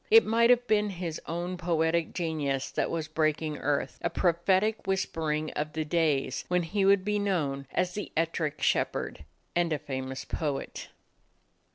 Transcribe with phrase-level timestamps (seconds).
[0.09, 4.87] It might have been his own poetic ge nius that was breaking earth; a prophetic
[4.87, 9.23] whispering of the days when he would be known as the "Ettrick Shepherd"
[9.55, 10.87] and a fa mous poet.